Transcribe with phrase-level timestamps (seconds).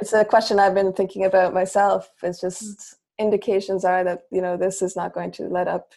[0.00, 2.10] it's a question I've been thinking about myself.
[2.22, 2.94] It's just mm.
[3.18, 5.92] indications are that you know this is not going to let up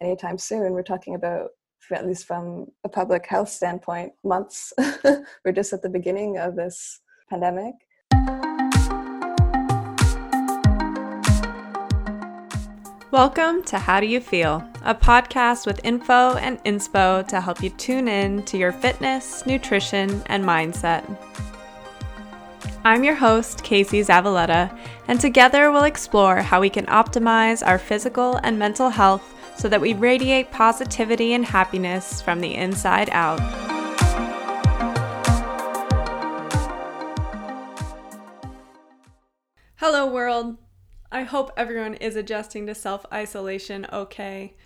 [0.00, 0.72] anytime soon.
[0.72, 1.50] We're talking about,
[1.92, 4.72] at least from a public health standpoint, months.
[5.44, 7.74] We're just at the beginning of this pandemic.
[13.12, 17.70] Welcome to How Do You Feel, a podcast with info and inspo to help you
[17.70, 21.04] tune in to your fitness, nutrition, and mindset.
[22.86, 24.78] I'm your host, Casey Zavaletta,
[25.08, 29.80] and together we'll explore how we can optimize our physical and mental health so that
[29.80, 33.40] we radiate positivity and happiness from the inside out.
[39.76, 40.58] Hello, world.
[41.10, 44.56] I hope everyone is adjusting to self isolation okay.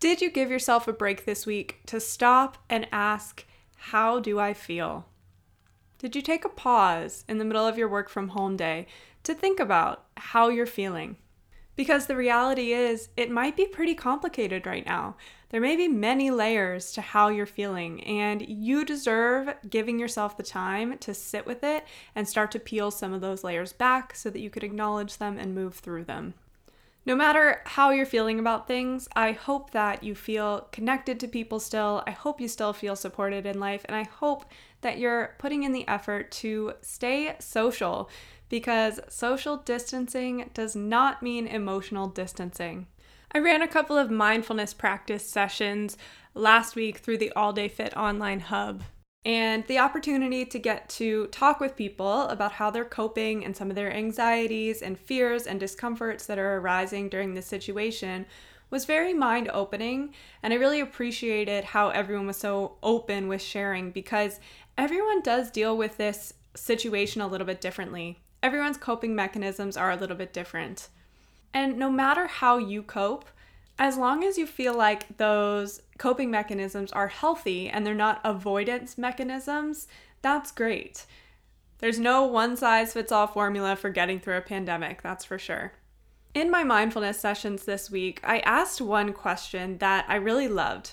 [0.00, 4.52] Did you give yourself a break this week to stop and ask, How do I
[4.52, 5.06] feel?
[5.98, 8.86] Did you take a pause in the middle of your work from home day
[9.24, 11.16] to think about how you're feeling?
[11.74, 15.16] Because the reality is, it might be pretty complicated right now.
[15.50, 20.42] There may be many layers to how you're feeling, and you deserve giving yourself the
[20.44, 21.84] time to sit with it
[22.14, 25.36] and start to peel some of those layers back so that you could acknowledge them
[25.36, 26.34] and move through them.
[27.08, 31.58] No matter how you're feeling about things, I hope that you feel connected to people
[31.58, 32.02] still.
[32.06, 34.44] I hope you still feel supported in life, and I hope
[34.82, 38.10] that you're putting in the effort to stay social
[38.50, 42.88] because social distancing does not mean emotional distancing.
[43.32, 45.96] I ran a couple of mindfulness practice sessions
[46.34, 48.82] last week through the All Day Fit online hub.
[49.24, 53.68] And the opportunity to get to talk with people about how they're coping and some
[53.68, 58.26] of their anxieties and fears and discomforts that are arising during this situation
[58.70, 60.14] was very mind opening.
[60.42, 64.40] And I really appreciated how everyone was so open with sharing because
[64.76, 69.96] everyone does deal with this situation a little bit differently everyone's coping mechanisms are a
[69.96, 70.88] little bit different.
[71.52, 73.24] And no matter how you cope,
[73.78, 78.98] as long as you feel like those coping mechanisms are healthy and they're not avoidance
[78.98, 79.86] mechanisms,
[80.20, 81.06] that's great.
[81.78, 85.74] There's no one size fits all formula for getting through a pandemic, that's for sure.
[86.34, 90.92] In my mindfulness sessions this week, I asked one question that I really loved.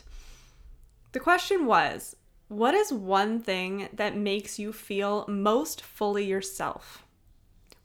[1.11, 2.15] The question was
[2.49, 7.03] What is one thing that makes you feel most fully yourself?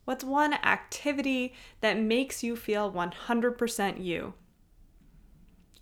[0.05, 4.35] What's one activity that makes you feel 100% you?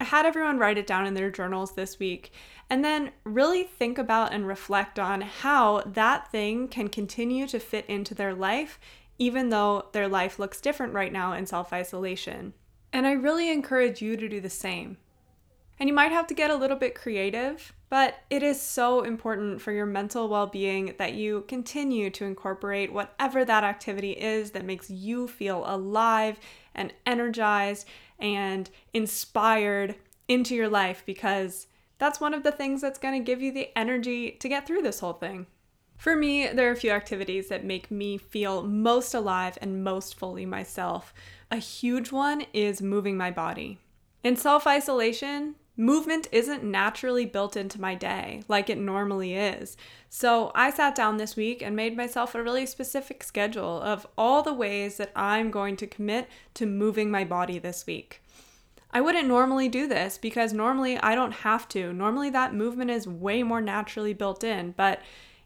[0.01, 2.33] I had everyone write it down in their journals this week
[2.71, 7.85] and then really think about and reflect on how that thing can continue to fit
[7.87, 8.79] into their life,
[9.19, 12.53] even though their life looks different right now in self isolation.
[12.93, 14.99] And I really encourage you to do the same.
[15.81, 19.61] And you might have to get a little bit creative, but it is so important
[19.61, 24.65] for your mental well being that you continue to incorporate whatever that activity is that
[24.65, 26.39] makes you feel alive
[26.75, 27.87] and energized
[28.19, 29.95] and inspired
[30.29, 31.67] into your life because
[31.99, 34.83] that's one of the things that's going to give you the energy to get through
[34.83, 35.47] this whole thing.
[35.97, 40.15] For me, there are a few activities that make me feel most alive and most
[40.17, 41.13] fully myself.
[41.51, 43.79] A huge one is moving my body.
[44.23, 49.77] In self isolation, movement isn't naturally built into my day like it normally is.
[50.11, 54.43] So I sat down this week and made myself a really specific schedule of all
[54.43, 58.21] the ways that I'm going to commit to moving my body this week.
[58.91, 61.93] I wouldn't normally do this because normally I don't have to.
[61.93, 65.01] Normally that movement is way more naturally built in, but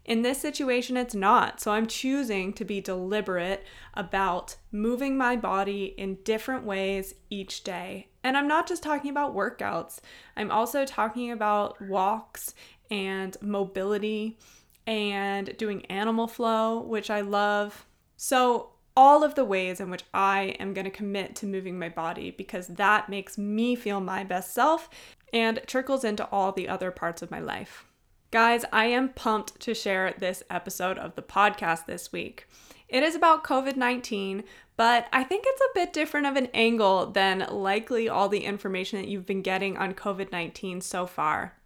[0.04, 1.60] in this situation, it's not.
[1.60, 3.64] So I'm choosing to be deliberate
[3.94, 8.08] about moving my body in different ways each day.
[8.24, 10.00] And I'm not just talking about workouts,
[10.36, 12.54] I'm also talking about walks
[12.90, 14.38] and mobility
[14.86, 17.86] and doing animal flow, which I love.
[18.16, 21.88] So, all of the ways in which I am going to commit to moving my
[21.88, 24.90] body because that makes me feel my best self
[25.32, 27.86] and trickles into all the other parts of my life.
[28.32, 32.48] Guys, I am pumped to share this episode of the podcast this week.
[32.88, 34.44] It is about COVID 19,
[34.74, 38.98] but I think it's a bit different of an angle than likely all the information
[38.98, 41.58] that you've been getting on COVID 19 so far.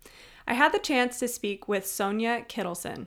[0.49, 3.07] I had the chance to speak with Sonja Kittelsen.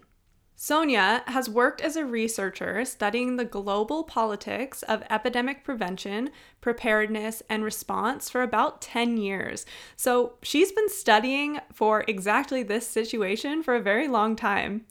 [0.60, 7.64] Sonja has worked as a researcher studying the global politics of epidemic prevention, preparedness, and
[7.64, 9.66] response for about 10 years.
[9.96, 14.86] So she's been studying for exactly this situation for a very long time.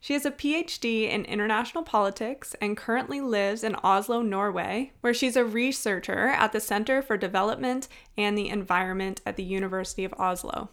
[0.00, 5.34] She has a PhD in international politics and currently lives in Oslo, Norway, where she's
[5.34, 10.70] a researcher at the Center for Development and the Environment at the University of Oslo.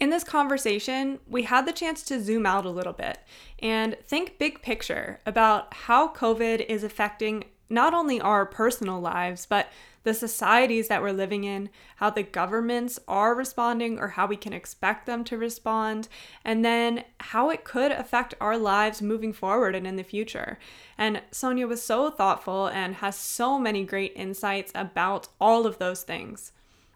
[0.00, 3.18] In this conversation, we had the chance to zoom out a little bit
[3.58, 9.68] and think big picture about how COVID is affecting not only our personal lives, but
[10.02, 14.54] the societies that we're living in, how the governments are responding or how we can
[14.54, 16.08] expect them to respond,
[16.46, 20.58] and then how it could affect our lives moving forward and in the future.
[20.96, 26.02] And Sonja was so thoughtful and has so many great insights about all of those
[26.02, 26.52] things.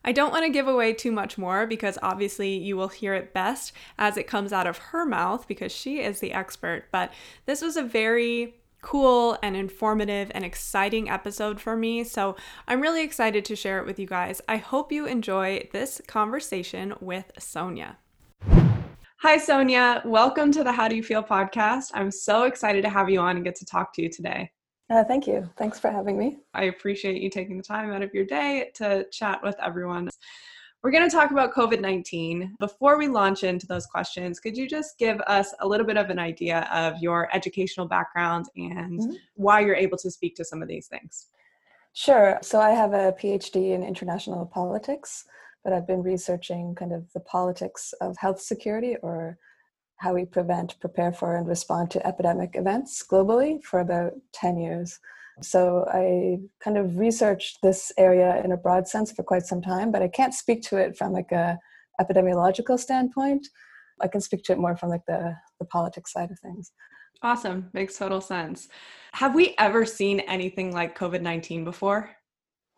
[0.07, 3.33] I don't want to give away too much more because obviously you will hear it
[3.33, 6.89] best as it comes out of her mouth because she is the expert.
[6.93, 7.11] But
[7.47, 12.05] this was a very cool and informative and exciting episode for me.
[12.05, 12.37] So
[12.69, 14.43] I'm really excited to share it with you guys.
[14.47, 17.97] I hope you enjoy this conversation with Sonja.
[19.23, 20.05] Hi, Sonja.
[20.05, 21.93] Welcome to the How Do You Feel podcast.
[21.95, 24.51] I'm so excited to have you on and get to talk to you today.
[24.91, 25.49] Uh, thank you.
[25.57, 26.39] Thanks for having me.
[26.53, 30.11] I appreciate you taking the time out of your day to chat with everyone.
[30.83, 32.57] We're going to talk about COVID 19.
[32.61, 36.11] Before we launch into those questions, could you just give us a little bit of
[36.11, 39.13] an idea of your educational background and mm-hmm.
[39.37, 41.29] why you're able to speak to some of these things?
[41.95, 42.39] Sure.
[42.43, 45.25] So, I have a PhD in international politics,
[45.63, 49.39] but I've been researching kind of the politics of health security or
[50.05, 55.01] how we prevent, prepare for, and respond to epidemic events globally for about 10 years.
[55.41, 59.91] So I kind of researched this area in a broad sense for quite some time,
[59.91, 61.59] but I can't speak to it from like a
[62.03, 63.49] epidemiological standpoint.
[64.03, 66.71] I can speak to it more from like the, the politics side of things.
[67.23, 67.71] Awesome.
[67.73, 68.69] Makes total sense.
[69.15, 72.11] Have we ever seen anything like COVID 19 before?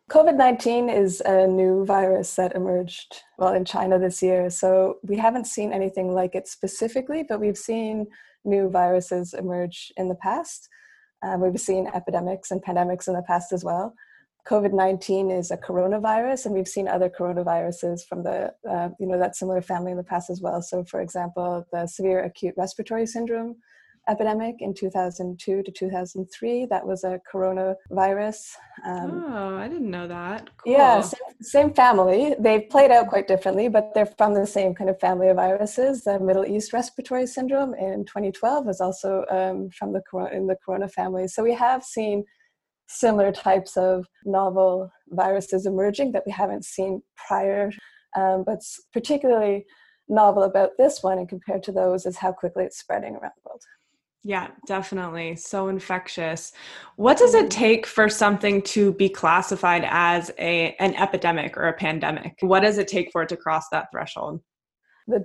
[0.08, 4.48] COVID 19 is a new virus that emerged, well, in China this year.
[4.50, 8.06] So we haven't seen anything like it specifically, but we've seen
[8.44, 10.68] new viruses emerge in the past.
[11.24, 13.94] Uh, we've seen epidemics and pandemics in the past as well.
[14.48, 19.18] COVID 19 is a coronavirus, and we've seen other coronaviruses from the, uh, you know,
[19.18, 20.62] that similar family in the past as well.
[20.62, 23.56] So, for example, the severe acute respiratory syndrome
[24.08, 26.66] epidemic in 2002 to 2003.
[26.66, 28.52] That was a coronavirus.
[28.84, 30.50] Um, oh, I didn't know that.
[30.58, 30.72] Cool.
[30.72, 32.34] Yeah, same, same, family.
[32.38, 36.04] They played out quite differently, but they're from the same kind of family of viruses.
[36.04, 40.88] The Middle East respiratory syndrome in 2012 was also um, from the in the corona
[40.88, 41.28] family.
[41.28, 42.24] So we have seen
[42.88, 47.72] similar types of novel viruses emerging that we haven't seen prior.
[48.16, 48.60] Um, but
[48.92, 49.66] particularly
[50.08, 53.48] novel about this one and compared to those is how quickly it's spreading around the
[53.48, 53.62] world.
[54.26, 55.36] Yeah, definitely.
[55.36, 56.50] So infectious.
[56.96, 57.50] What does it mm.
[57.50, 62.34] take for something to be classified as a an epidemic or a pandemic?
[62.40, 64.40] What does it take for it to cross that threshold?
[65.06, 65.22] The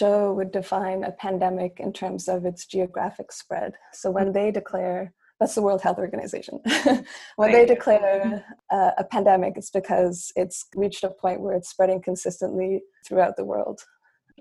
[0.00, 3.72] WHO would define a pandemic in terms of its geographic spread.
[3.92, 6.60] So when they declare that's the World Health Organization.
[7.36, 12.00] when they declare uh, a pandemic, it's because it's reached a point where it's spreading
[12.00, 13.80] consistently throughout the world.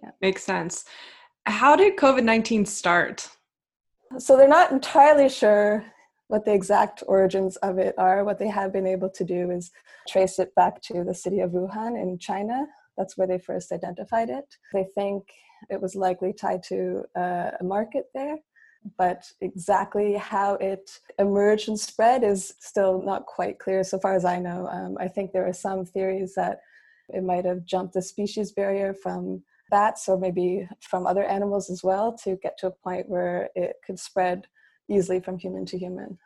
[0.01, 0.11] Yeah.
[0.21, 0.85] Makes sense.
[1.47, 3.29] How did COVID 19 start?
[4.17, 5.85] So they're not entirely sure
[6.27, 8.23] what the exact origins of it are.
[8.23, 9.71] What they have been able to do is
[10.07, 12.65] trace it back to the city of Wuhan in China.
[12.97, 14.45] That's where they first identified it.
[14.73, 15.23] They think
[15.69, 18.37] it was likely tied to uh, a market there,
[18.97, 24.25] but exactly how it emerged and spread is still not quite clear, so far as
[24.25, 24.67] I know.
[24.67, 26.59] Um, I think there are some theories that
[27.09, 29.43] it might have jumped the species barrier from
[29.75, 30.49] bats or maybe
[30.89, 34.47] from other animals as well to get to a point where it could spread
[34.89, 36.17] easily from human to human.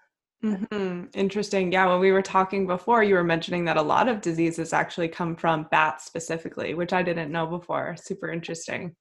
[0.44, 1.06] Mm-hmm.
[1.16, 1.72] Interesting.
[1.72, 5.08] Yeah, when we were talking before, you were mentioning that a lot of diseases actually
[5.08, 7.96] come from bats specifically, which I didn't know before.
[7.98, 8.96] Super interesting.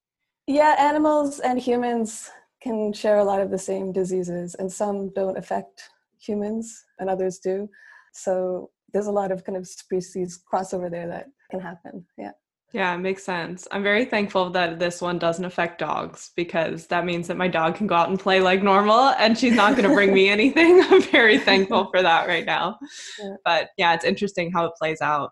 [0.47, 2.31] Yeah, animals and humans
[2.63, 7.39] can share a lot of the same diseases, and some don't affect humans and others
[7.39, 7.69] do.
[8.15, 12.07] So there's a lot of kind of species crossover there that can happen.
[12.17, 12.33] Yeah.
[12.73, 13.67] Yeah, it makes sense.
[13.71, 17.77] I'm very thankful that this one doesn't affect dogs because that means that my dog
[17.77, 20.83] can go out and play like normal and she's not going to bring me anything.
[20.83, 22.79] I'm very thankful for that right now.
[23.19, 23.37] Yeah.
[23.43, 25.31] But yeah, it's interesting how it plays out.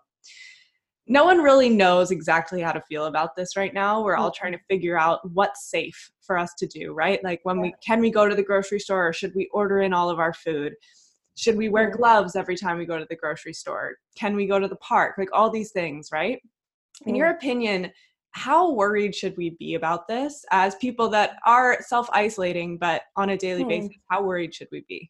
[1.05, 4.03] No one really knows exactly how to feel about this right now.
[4.03, 4.61] We're all trying mm-hmm.
[4.67, 7.23] to figure out what's safe for us to do, right?
[7.23, 9.93] Like when we can we go to the grocery store or should we order in
[9.93, 10.73] all of our food?
[11.37, 11.97] Should we wear mm-hmm.
[11.97, 13.95] gloves every time we go to the grocery store?
[14.17, 15.15] Can we go to the park?
[15.19, 16.41] Like all these things, right?
[17.05, 17.91] In your opinion
[18.31, 23.37] how worried should we be about this as people that are self-isolating but on a
[23.37, 23.69] daily hmm.
[23.69, 25.09] basis how worried should we be?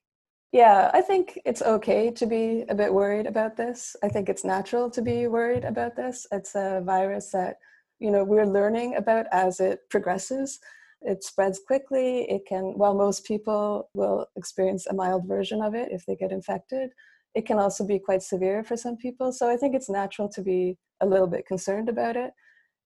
[0.52, 3.96] Yeah i think it's okay to be a bit worried about this.
[4.04, 6.26] I think it's natural to be worried about this.
[6.32, 7.58] It's a virus that
[8.00, 10.60] you know we're learning about as it progresses.
[11.02, 12.24] It spreads quickly.
[12.30, 16.32] It can while most people will experience a mild version of it if they get
[16.32, 16.92] infected
[17.36, 19.32] it can also be quite severe for some people.
[19.32, 22.32] So I think it's natural to be a little bit concerned about it.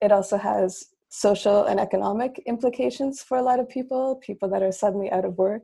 [0.01, 4.71] It also has social and economic implications for a lot of people, people that are
[4.71, 5.63] suddenly out of work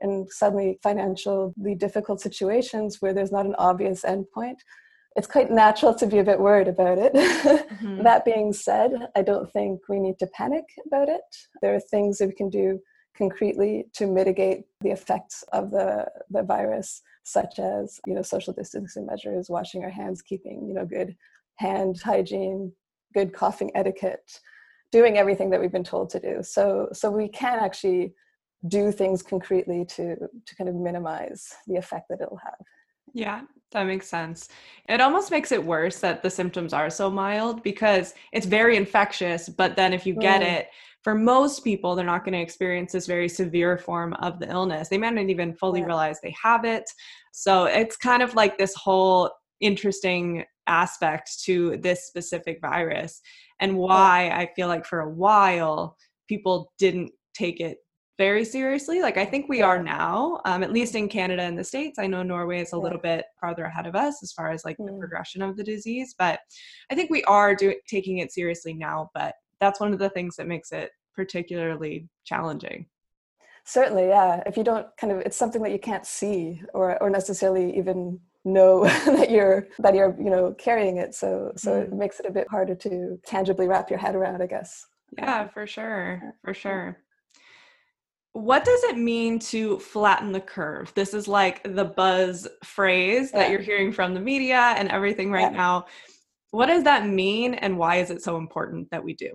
[0.00, 4.56] and suddenly financially difficult situations where there's not an obvious endpoint.
[5.16, 7.12] It's quite natural to be a bit worried about it.
[7.14, 8.02] Mm-hmm.
[8.04, 11.22] that being said, I don't think we need to panic about it.
[11.62, 12.80] There are things that we can do
[13.18, 19.04] concretely to mitigate the effects of the, the virus, such as you know social distancing
[19.04, 21.14] measures, washing our hands, keeping you know good
[21.56, 22.72] hand hygiene,
[23.12, 24.40] good coughing etiquette,
[24.92, 26.38] doing everything that we've been told to do.
[26.42, 28.14] So so we can actually
[28.68, 32.60] do things concretely to to kind of minimize the effect that it'll have.
[33.14, 34.48] Yeah, that makes sense.
[34.88, 39.48] It almost makes it worse that the symptoms are so mild because it's very infectious,
[39.48, 40.52] but then if you get mm.
[40.52, 40.68] it,
[41.08, 44.90] for most people, they're not going to experience this very severe form of the illness.
[44.90, 45.86] They might not even fully yeah.
[45.86, 46.84] realize they have it.
[47.32, 53.22] So it's kind of like this whole interesting aspect to this specific virus
[53.58, 54.36] and why yeah.
[54.36, 55.96] I feel like for a while
[56.28, 57.78] people didn't take it
[58.18, 59.00] very seriously.
[59.00, 61.98] Like I think we are now, um, at least in Canada and the States.
[61.98, 62.82] I know Norway is a yeah.
[62.82, 64.88] little bit farther ahead of us as far as like mm.
[64.88, 66.40] the progression of the disease, but
[66.92, 69.08] I think we are do- taking it seriously now.
[69.14, 72.86] But that's one of the things that makes it particularly challenging.
[73.64, 74.40] Certainly, yeah.
[74.46, 78.20] If you don't kind of, it's something that you can't see or or necessarily even
[78.44, 78.84] know
[79.18, 81.16] that you're that you're you know carrying it.
[81.16, 81.82] So so mm.
[81.82, 84.86] it makes it a bit harder to tangibly wrap your head around, I guess.
[85.18, 86.98] Yeah, for sure, for sure.
[88.32, 90.92] What does it mean to flatten the curve?
[90.94, 95.50] This is like the buzz phrase that you're hearing from the media and everything right
[95.50, 95.62] yeah.
[95.64, 95.86] now.
[96.52, 99.32] What does that mean and why is it so important that we do?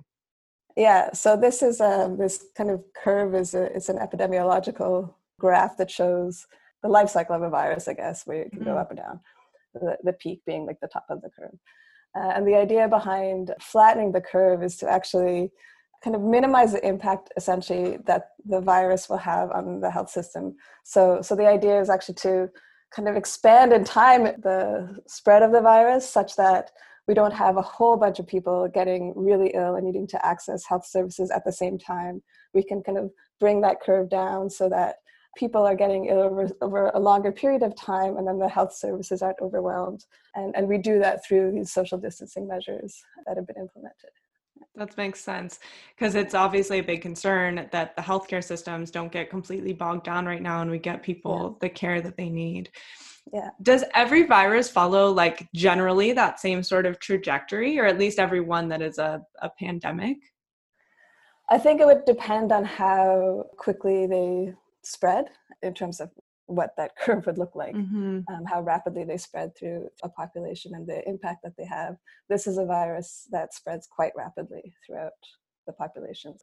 [0.75, 5.13] Yeah, so this is a um, this kind of curve is a, it's an epidemiological
[5.39, 6.45] graph that shows
[6.81, 8.69] the life cycle of a virus, I guess, where it can mm-hmm.
[8.69, 9.19] go up and down.
[9.73, 11.57] The, the peak being like the top of the curve.
[12.15, 15.51] Uh, and the idea behind flattening the curve is to actually
[16.03, 20.55] kind of minimize the impact essentially that the virus will have on the health system.
[20.83, 22.49] So, so the idea is actually to
[22.95, 26.71] kind of expand in time the spread of the virus such that
[27.07, 30.65] we don't have a whole bunch of people getting really ill and needing to access
[30.65, 32.21] health services at the same time.
[32.53, 34.97] We can kind of bring that curve down so that
[35.35, 38.73] people are getting ill over, over a longer period of time and then the health
[38.73, 40.05] services aren't overwhelmed.
[40.35, 44.11] And, and we do that through these social distancing measures that have been implemented.
[44.75, 45.59] That makes sense
[45.95, 50.25] because it's obviously a big concern that the healthcare systems don't get completely bogged down
[50.25, 51.67] right now and we get people yeah.
[51.67, 52.69] the care that they need.
[53.31, 53.49] Yeah.
[53.61, 58.41] Does every virus follow like generally that same sort of trajectory or at least every
[58.41, 60.17] one that is a, a pandemic?
[61.49, 65.25] I think it would depend on how quickly they spread
[65.61, 66.09] in terms of
[66.55, 68.19] what that curve would look like, mm-hmm.
[68.27, 71.95] um, how rapidly they spread through a population and the impact that they have.
[72.29, 75.11] This is a virus that spreads quite rapidly throughout
[75.67, 76.35] the population.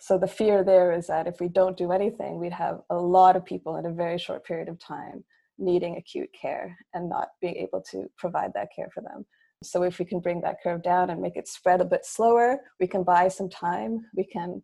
[0.00, 3.36] So the fear there is that if we don't do anything, we'd have a lot
[3.36, 5.24] of people in a very short period of time
[5.58, 9.24] needing acute care and not being able to provide that care for them.
[9.62, 12.58] So if we can bring that curve down and make it spread a bit slower,
[12.80, 14.04] we can buy some time.
[14.16, 14.62] We can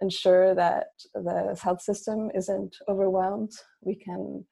[0.00, 3.52] ensure that the health system isn't overwhelmed.
[3.80, 4.44] We can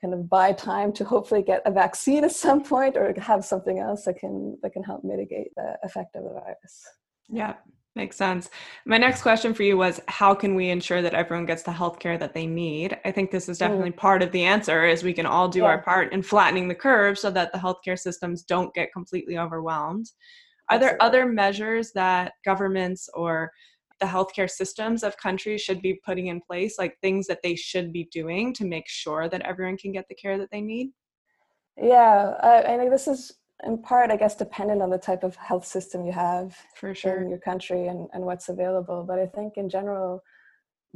[0.00, 3.78] kind of buy time to hopefully get a vaccine at some point or have something
[3.78, 6.84] else that can that can help mitigate the effect of the virus.
[7.28, 7.54] Yeah,
[7.96, 8.48] makes sense.
[8.86, 11.98] My next question for you was how can we ensure that everyone gets the health
[11.98, 12.98] care that they need?
[13.04, 13.60] I think this is mm.
[13.60, 13.96] definitely mm.
[13.96, 15.66] part of the answer is we can all do yeah.
[15.66, 20.06] our part in flattening the curve so that the healthcare systems don't get completely overwhelmed.
[20.70, 20.98] Are Absolutely.
[20.98, 23.50] there other measures that governments or
[24.00, 27.92] the healthcare systems of countries should be putting in place, like things that they should
[27.92, 30.90] be doing to make sure that everyone can get the care that they need?
[31.76, 33.32] Yeah, I, I think this is
[33.64, 37.20] in part, I guess, dependent on the type of health system you have for sure
[37.20, 39.04] in your country and, and what's available.
[39.06, 40.22] But I think in general,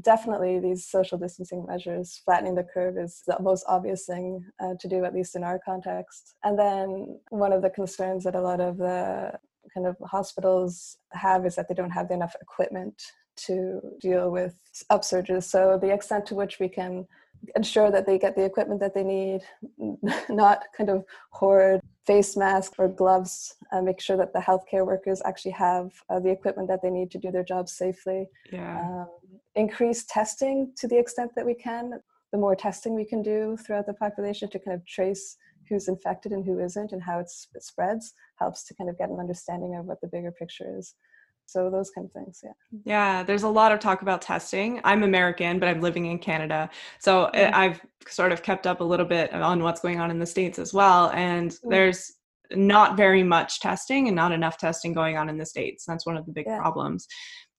[0.00, 4.88] definitely these social distancing measures, flattening the curve is the most obvious thing uh, to
[4.88, 6.34] do, at least in our context.
[6.44, 9.32] And then one of the concerns that a lot of the
[9.72, 13.00] kind of hospitals have is that they don't have enough equipment
[13.34, 14.54] to deal with
[14.90, 15.44] upsurges.
[15.44, 17.06] So the extent to which we can
[17.56, 19.40] ensure that they get the equipment that they need,
[20.28, 25.22] not kind of hoard face masks or gloves, uh, make sure that the healthcare workers
[25.24, 28.26] actually have uh, the equipment that they need to do their jobs safely.
[28.52, 28.80] Yeah.
[28.80, 29.08] Um,
[29.54, 32.00] increase testing to the extent that we can.
[32.32, 35.36] The more testing we can do throughout the population to kind of trace
[35.68, 39.18] who's infected and who isn't and how it spreads helps to kind of get an
[39.20, 40.94] understanding of what the bigger picture is
[41.46, 42.52] so those kind of things yeah
[42.84, 46.70] yeah there's a lot of talk about testing i'm american but i'm living in canada
[47.00, 47.54] so mm-hmm.
[47.54, 50.58] i've sort of kept up a little bit on what's going on in the states
[50.58, 51.70] as well and mm-hmm.
[51.70, 52.12] there's
[52.56, 55.84] not very much testing and not enough testing going on in the states.
[55.86, 56.58] That's one of the big yeah.
[56.58, 57.06] problems.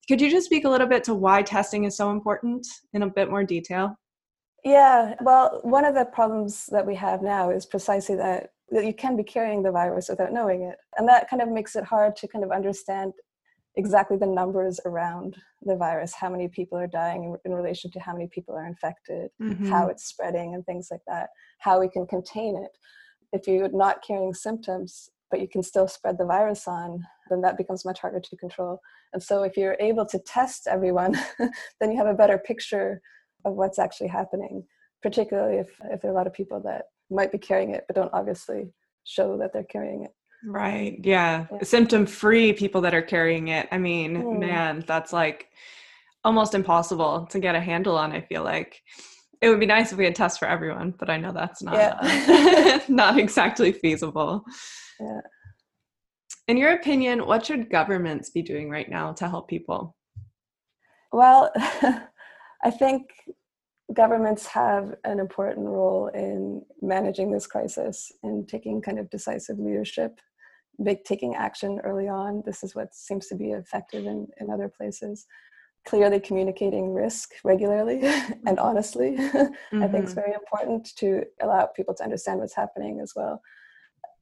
[0.07, 3.09] Could you just speak a little bit to why testing is so important in a
[3.09, 3.95] bit more detail?
[4.63, 8.93] Yeah, well, one of the problems that we have now is precisely that that you
[8.93, 10.77] can be carrying the virus without knowing it.
[10.97, 13.13] And that kind of makes it hard to kind of understand
[13.75, 18.13] exactly the numbers around the virus, how many people are dying in, relation to how
[18.13, 19.69] many people are infected, mm-hmm.
[19.69, 21.29] how it's spreading, and things like that,
[21.59, 22.71] how we can contain it.
[23.31, 27.57] If you're not carrying symptoms, but you can still spread the virus on, then that
[27.57, 28.79] becomes much harder to control.
[29.13, 31.17] And so, if you're able to test everyone,
[31.79, 33.01] then you have a better picture
[33.45, 34.63] of what's actually happening,
[35.01, 37.95] particularly if, if there are a lot of people that might be carrying it but
[37.95, 38.73] don't obviously
[39.03, 40.11] show that they're carrying it.
[40.45, 40.99] Right.
[41.03, 41.45] Yeah.
[41.51, 41.63] yeah.
[41.63, 43.67] Symptom free people that are carrying it.
[43.71, 44.39] I mean, mm.
[44.39, 45.47] man, that's like
[46.23, 48.81] almost impossible to get a handle on, I feel like.
[49.41, 51.75] It would be nice if we had tests for everyone, but I know that's not
[51.75, 52.79] yeah.
[52.87, 54.45] not exactly feasible.
[54.99, 55.19] Yeah.
[56.47, 59.95] In your opinion, what should governments be doing right now to help people?
[61.11, 61.51] Well,
[62.63, 63.11] I think
[63.93, 70.19] governments have an important role in managing this crisis and taking kind of decisive leadership,
[70.79, 72.43] make, taking action early on.
[72.45, 75.25] This is what seems to be effective in, in other places.
[75.85, 78.01] Clearly communicating risk regularly
[78.47, 79.83] and honestly, mm-hmm.
[79.83, 80.21] I think is mm-hmm.
[80.21, 83.41] very important to allow people to understand what's happening as well.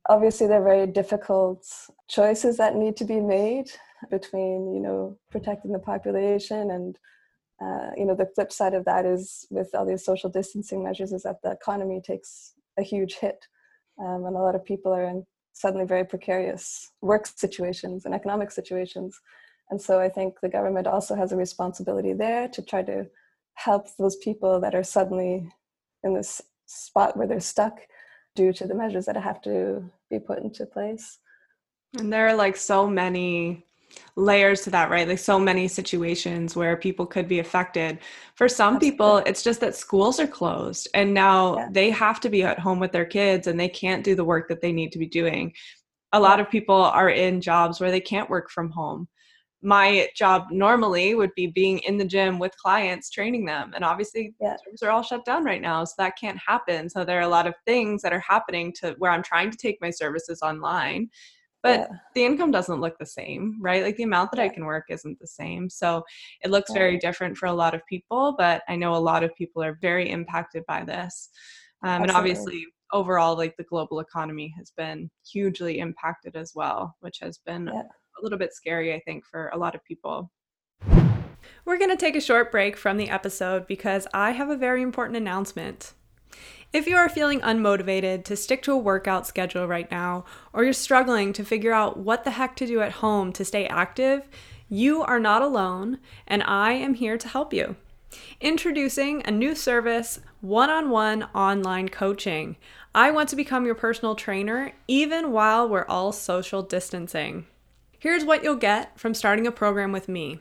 [0.10, 1.64] Obviously, there are very difficult
[2.10, 3.70] choices that need to be made
[4.10, 6.98] between, you know, protecting the population and
[7.63, 11.13] uh, you know the flip side of that is with all these social distancing measures
[11.13, 13.46] is that the economy takes a huge hit
[14.00, 18.51] um, and a lot of people are in suddenly very precarious work situations and economic
[18.51, 19.20] situations.
[19.70, 23.08] And so i think the government also has a responsibility there to try to
[23.53, 25.50] help those people that are suddenly
[26.03, 27.80] in this spot where they're stuck
[28.36, 31.20] due to the measures that have to be put into place.
[31.98, 33.65] And there are like so many
[34.16, 35.08] layers to that, right?
[35.08, 38.00] Like so many situations where people could be affected.
[38.36, 38.92] For some Absolutely.
[38.92, 41.68] people, it's just that schools are closed and now yeah.
[41.72, 44.48] they have to be at home with their kids and they can't do the work
[44.50, 45.54] that they need to be doing.
[46.14, 49.08] A lot of people are in jobs where they can't work from home.
[49.64, 53.74] My job normally would be being in the gym with clients, training them.
[53.75, 54.56] And obviously, yeah.
[54.56, 55.84] gyms are all shut down right now.
[55.84, 56.90] So that can't happen.
[56.90, 59.58] So there are a lot of things that are happening to where I'm trying to
[59.58, 61.10] take my services online
[61.64, 61.98] but yeah.
[62.16, 64.46] the income doesn't look the same right like the amount that yeah.
[64.46, 66.04] i can work isn't the same so
[66.44, 66.80] it looks yeah.
[66.80, 69.78] very different for a lot of people but i know a lot of people are
[69.82, 71.30] very impacted by this
[71.84, 77.20] um, and obviously overall like the global economy has been hugely impacted as well which
[77.22, 77.84] has been a
[78.22, 80.30] little bit scary i think for a lot of people
[81.66, 84.82] we're going to take a short break from the episode because I have a very
[84.82, 85.94] important announcement.
[86.74, 90.72] If you are feeling unmotivated to stick to a workout schedule right now, or you're
[90.72, 94.29] struggling to figure out what the heck to do at home to stay active,
[94.70, 97.75] you are not alone, and I am here to help you.
[98.40, 102.55] Introducing a new service one on one online coaching.
[102.96, 107.48] I want to become your personal trainer even while we're all social distancing.
[108.00, 110.40] Here's what you'll get from starting a program with me.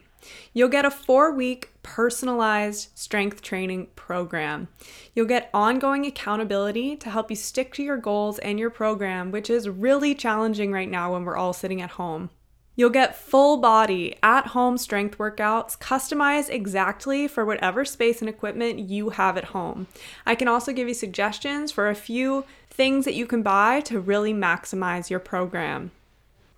[0.53, 4.69] You'll get a four week personalized strength training program.
[5.15, 9.51] You'll get ongoing accountability to help you stick to your goals and your program, which
[9.51, 12.31] is really challenging right now when we're all sitting at home.
[12.77, 18.79] You'll get full body at home strength workouts customized exactly for whatever space and equipment
[18.79, 19.87] you have at home.
[20.25, 24.01] I can also give you suggestions for a few things that you can buy to
[24.01, 25.91] really maximize your program.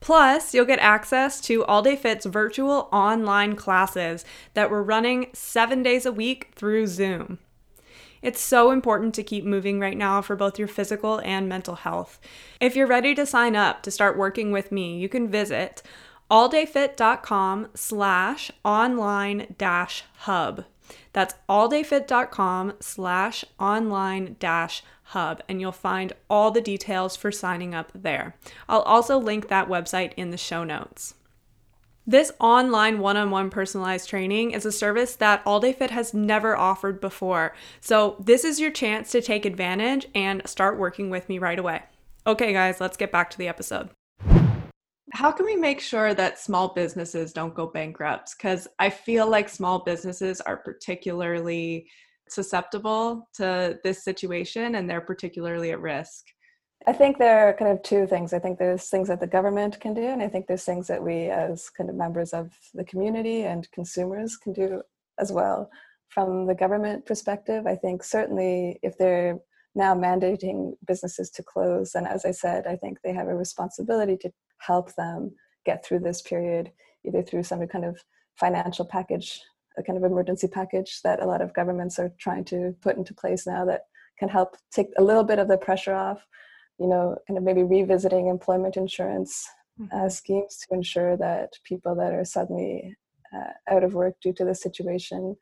[0.02, 5.82] Plus, you'll get access to All Day Fit's virtual online classes that we're running seven
[5.82, 7.38] days a week through Zoom.
[8.20, 12.20] It's so important to keep moving right now for both your physical and mental health.
[12.60, 15.82] If you're ready to sign up to start working with me, you can visit
[16.30, 20.64] alldayfit.com slash online dash hub.
[21.12, 24.86] That's alldayfit.com slash online dash hub,
[25.48, 28.34] and you'll find all the details for signing up there.
[28.68, 31.14] I'll also link that website in the show notes.
[32.06, 36.12] This online one on one personalized training is a service that All Day Fit has
[36.12, 37.54] never offered before.
[37.80, 41.82] So, this is your chance to take advantage and start working with me right away.
[42.26, 43.90] Okay, guys, let's get back to the episode.
[45.12, 48.34] How can we make sure that small businesses don't go bankrupt?
[48.36, 51.86] Because I feel like small businesses are particularly
[52.34, 56.24] susceptible to this situation and they're particularly at risk?
[56.86, 58.32] I think there are kind of two things.
[58.32, 61.02] I think there's things that the government can do, and I think there's things that
[61.02, 64.82] we, as kind of members of the community and consumers, can do
[65.18, 65.70] as well.
[66.08, 69.38] From the government perspective, I think certainly if they're
[69.74, 71.94] now mandating businesses to close.
[71.94, 75.32] And as I said, I think they have a responsibility to help them
[75.64, 76.72] get through this period,
[77.06, 77.98] either through some kind of
[78.36, 79.40] financial package,
[79.78, 83.14] a kind of emergency package that a lot of governments are trying to put into
[83.14, 83.82] place now that
[84.18, 86.26] can help take a little bit of the pressure off,
[86.78, 89.46] you know, kind of maybe revisiting employment insurance
[89.80, 90.08] uh, mm-hmm.
[90.08, 92.96] schemes to ensure that people that are suddenly
[93.34, 95.36] uh, out of work due to the situation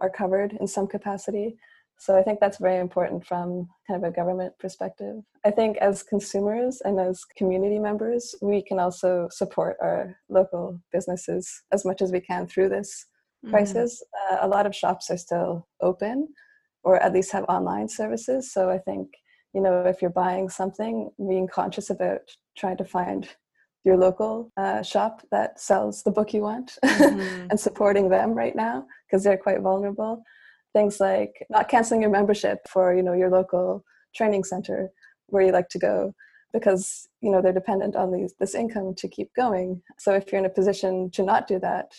[0.00, 1.56] are covered in some capacity.
[1.98, 5.22] So I think that's very important from kind of a government perspective.
[5.44, 11.62] I think as consumers and as community members, we can also support our local businesses
[11.70, 13.06] as much as we can through this
[13.44, 14.34] mm-hmm.
[14.34, 16.28] Uh, a lot of shops are still open
[16.84, 18.52] or at least have online services.
[18.52, 19.08] So I think,
[19.54, 22.20] you know, if you're buying something, being conscious about
[22.56, 23.28] trying to find
[23.84, 27.46] your local uh, shop that sells the book you want mm-hmm.
[27.50, 30.22] and supporting them right now because they're quite vulnerable
[30.72, 34.90] things like not canceling your membership for you know your local training center
[35.26, 36.14] where you like to go
[36.52, 40.38] because you know they're dependent on these, this income to keep going so if you're
[40.38, 41.90] in a position to not do that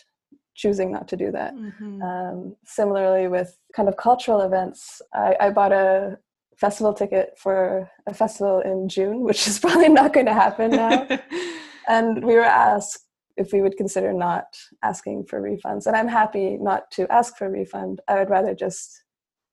[0.56, 2.02] choosing not to do that mm-hmm.
[2.02, 6.18] um, similarly with kind of cultural events I, I bought a
[6.58, 11.08] festival ticket for a festival in june which is probably not going to happen now
[11.88, 13.04] and we were asked
[13.38, 14.46] if we would consider not
[14.84, 15.88] asking for refunds.
[15.88, 18.02] And I'm happy not to ask for a refund.
[18.08, 19.04] I would rather just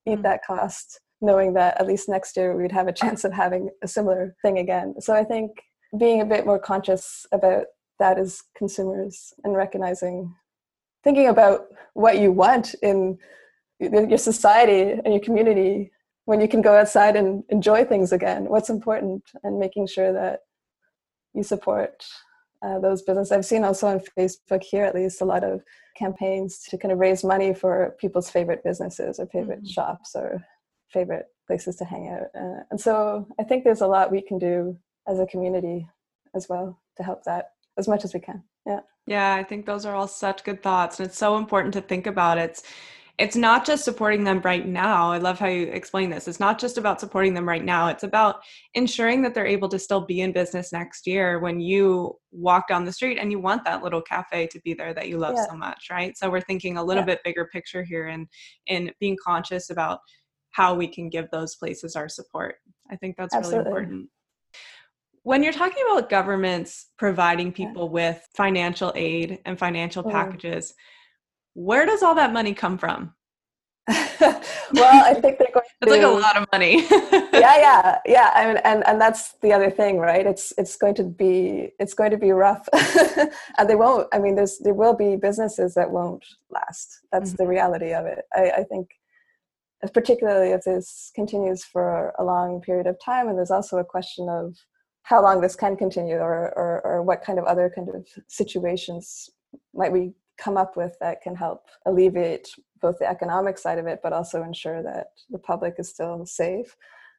[0.06, 0.22] eat mm.
[0.22, 3.88] that cost, knowing that at least next year we'd have a chance of having a
[3.88, 4.94] similar thing again.
[5.00, 5.52] So I think
[5.98, 7.66] being a bit more conscious about
[7.98, 10.34] that as consumers and recognizing,
[11.04, 13.18] thinking about what you want in
[13.78, 15.90] your society and your community
[16.26, 20.40] when you can go outside and enjoy things again, what's important, and making sure that
[21.34, 22.04] you support
[22.62, 23.32] uh, those businesses.
[23.32, 25.62] I've seen also on Facebook here, at least, a lot of
[25.96, 29.72] campaigns to kind of raise money for people's favorite businesses or favorite mm-hmm.
[29.72, 30.44] shops or
[30.92, 32.28] favorite places to hang out.
[32.40, 34.76] Uh, and so I think there's a lot we can do
[35.08, 35.88] as a community
[36.34, 38.42] as well to help that as much as we can.
[38.66, 38.80] Yeah.
[39.10, 41.00] Yeah, I think those are all such good thoughts.
[41.00, 42.38] And it's so important to think about.
[42.38, 42.62] It's
[43.18, 45.10] it's not just supporting them right now.
[45.10, 46.28] I love how you explain this.
[46.28, 47.88] It's not just about supporting them right now.
[47.88, 48.36] It's about
[48.74, 52.84] ensuring that they're able to still be in business next year when you walk down
[52.84, 55.44] the street and you want that little cafe to be there that you love yeah.
[55.50, 56.16] so much, right?
[56.16, 57.16] So we're thinking a little yeah.
[57.16, 58.28] bit bigger picture here and
[58.68, 59.98] in being conscious about
[60.52, 62.54] how we can give those places our support.
[62.90, 63.58] I think that's Absolutely.
[63.58, 64.08] really important.
[65.22, 70.10] When you're talking about governments providing people with financial aid and financial mm.
[70.10, 70.74] packages,
[71.54, 73.14] where does all that money come from?
[73.88, 75.64] well, I think they're going.
[75.64, 76.86] To, it's like a lot of money.
[76.90, 78.30] yeah, yeah, yeah.
[78.34, 80.26] I mean, and and that's the other thing, right?
[80.26, 82.68] It's it's going to be it's going to be rough,
[83.58, 84.06] and they won't.
[84.12, 87.00] I mean, there's there will be businesses that won't last.
[87.10, 87.42] That's mm-hmm.
[87.42, 88.24] the reality of it.
[88.34, 88.88] I, I think,
[89.92, 94.28] particularly if this continues for a long period of time, and there's also a question
[94.28, 94.54] of
[95.10, 99.28] how long this can continue, or or, or what kind of other kind of situations
[99.74, 102.48] might we come up with that can help alleviate
[102.80, 106.76] both the economic side of it, but also ensure that the public is still safe.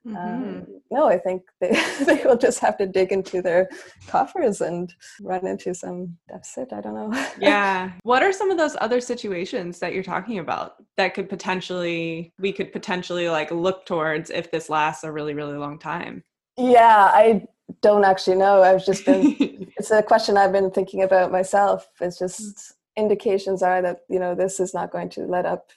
[0.07, 0.17] Mm-hmm.
[0.17, 1.69] Um, no, I think they,
[2.05, 3.69] they will just have to dig into their
[4.07, 6.73] coffers and run into some deficit.
[6.73, 7.27] I don't know.
[7.39, 7.91] yeah.
[8.03, 12.53] What are some of those other situations that you're talking about that could potentially, we
[12.53, 16.23] could potentially like look towards if this lasts a really, really long time?
[16.57, 17.45] Yeah, I
[17.81, 18.61] don't actually know.
[18.61, 19.35] I've just been,
[19.77, 21.87] it's a question I've been thinking about myself.
[21.99, 25.69] It's just, mm indications are that you know this is not going to let up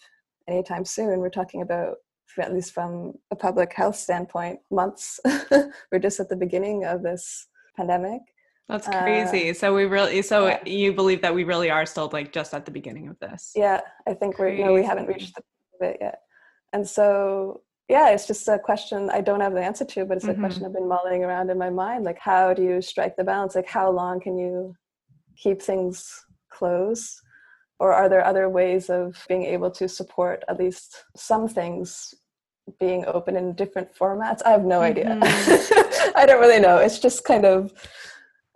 [0.49, 1.21] anytime soon.
[1.21, 1.97] We're talking about
[2.38, 5.21] at least from a public health standpoint, months.
[5.93, 8.21] We're just at the beginning of this pandemic.
[8.69, 9.51] That's crazy.
[9.51, 10.59] Uh, so we really, so yeah.
[10.64, 13.53] you believe that we really are still like just at the beginning of this?
[13.55, 15.43] Yeah, I think we're, you know, we haven't reached the
[15.79, 16.21] bit yet.
[16.73, 20.27] And so, yeah, it's just a question I don't have the answer to, but it's
[20.27, 20.42] mm-hmm.
[20.42, 22.05] a question I've been mulling around in my mind.
[22.05, 23.55] Like, how do you strike the balance?
[23.55, 24.75] Like, how long can you
[25.37, 27.20] keep things close?
[27.79, 32.14] Or are there other ways of being able to support at least some things
[32.81, 34.40] being open in different formats?
[34.47, 35.07] I have no idea.
[35.07, 36.12] Mm-hmm.
[36.16, 36.79] I don't really know.
[36.79, 37.73] It's just kind of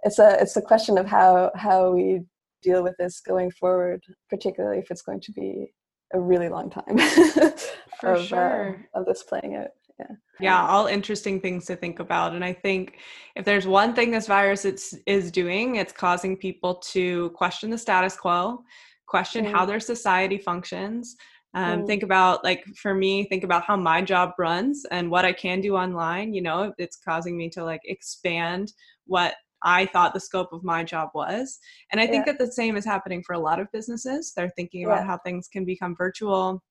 [0.05, 2.21] it's a it's a question of how how we
[2.63, 5.73] deal with this going forward, particularly if it's going to be
[6.13, 6.99] a really long time
[8.01, 8.87] For of, uh, sure.
[8.95, 9.69] Uh, of this playing out
[9.99, 12.99] yeah yeah all interesting things to think about and i think
[13.37, 17.79] if there's one thing this virus it's, is doing it's causing people to question the
[17.79, 18.63] status quo
[19.07, 19.51] question mm.
[19.51, 21.17] how their society functions
[21.55, 21.87] um, mm.
[21.87, 25.61] think about like for me think about how my job runs and what i can
[25.61, 28.73] do online you know it's causing me to like expand
[29.07, 31.59] what I thought the scope of my job was.
[31.91, 32.33] And I think yeah.
[32.33, 34.33] that the same is happening for a lot of businesses.
[34.37, 35.07] They're thinking about yeah.
[35.07, 36.63] how things can become virtual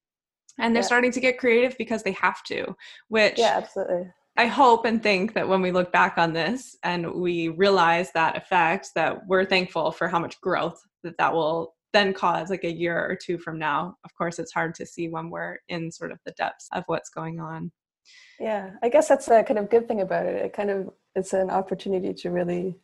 [0.60, 0.88] and they're Yeah.
[0.88, 2.76] starting to get creative because they have to
[3.10, 4.12] which Yeah, absolutely.
[4.36, 8.38] I hope and think that when we look back on this and we realize that
[8.38, 12.72] effect, that we're thankful for how much growth that that will then cause like a
[12.72, 13.96] year or two from now.
[14.04, 17.10] Of course, it's hard to see when we're in sort of the depths of what's
[17.10, 17.72] going on.
[18.40, 20.36] Yeah, I guess that's a kind of good thing about it.
[20.36, 22.76] It kind of it's an opportunity to really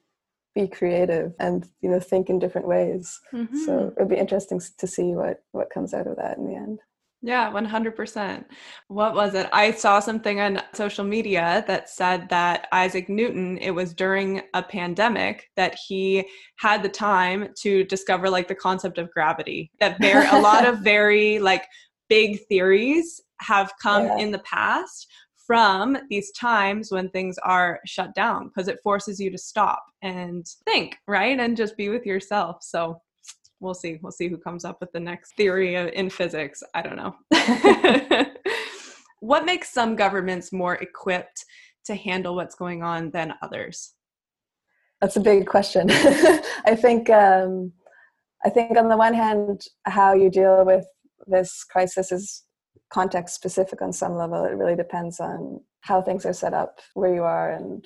[0.55, 3.19] be creative and you know think in different ways.
[3.33, 3.57] Mm-hmm.
[3.65, 6.79] So it'd be interesting to see what what comes out of that in the end.
[7.25, 8.43] Yeah, 100%.
[8.89, 9.47] What was it?
[9.53, 14.61] I saw something on social media that said that Isaac Newton, it was during a
[14.61, 19.71] pandemic that he had the time to discover like the concept of gravity.
[19.79, 21.65] That very a lot of very like
[22.09, 24.17] big theories have come Yeah.
[24.17, 25.07] in the past
[25.45, 30.45] from these times when things are shut down because it forces you to stop and
[30.65, 31.39] think, right?
[31.39, 32.57] And just be with yourself.
[32.61, 33.01] So
[33.59, 33.99] we'll see.
[34.01, 36.63] We'll see who comes up with the next theory in physics.
[36.73, 37.15] I don't know.
[39.19, 41.45] what makes some governments more equipped
[41.85, 43.93] to handle what's going on than others?
[45.01, 45.87] That's a big question.
[45.91, 47.73] I think um,
[48.45, 50.85] I think on the one hand, how you deal with
[51.27, 52.43] this crisis is
[52.99, 54.39] context specific on some level.
[54.45, 55.39] It really depends on
[55.81, 57.85] how things are set up, where you are, and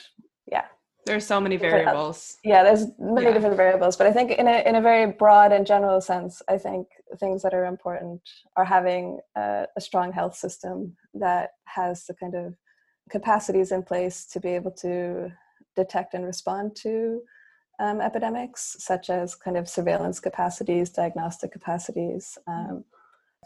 [0.55, 0.65] yeah,
[1.07, 2.17] There's so many variables.
[2.51, 2.61] yeah.
[2.67, 3.33] There's many Yeah.
[3.35, 6.57] different variables, but I think in a in a very broad and general sense, I
[6.65, 6.83] think
[7.21, 8.21] things that are important
[8.59, 9.03] are having
[9.43, 9.47] a,
[9.79, 10.75] a strong health system
[11.25, 12.47] that has the kind of
[13.09, 14.91] capacities in place to be able to
[15.81, 16.93] detect and respond to
[17.79, 22.83] um, epidemics, such as kind of surveillance capacities, diagnostic capacities, um,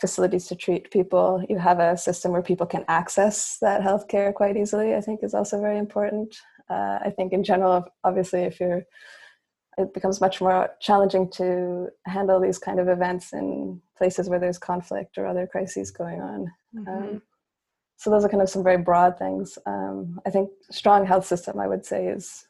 [0.01, 1.45] facilities to treat people.
[1.47, 4.95] You have a system where people can access that healthcare quite easily.
[4.95, 6.35] I think is also very important.
[6.69, 8.83] Uh, I think in general, obviously, if you're
[9.77, 14.57] it becomes much more challenging to handle these kind of events in places where there's
[14.57, 16.51] conflict or other crises going on.
[16.75, 16.87] Mhm.
[16.87, 17.21] Um,
[17.95, 19.57] so those are kind of some very broad things.
[19.65, 22.47] Um, I think strong health system, I would say, is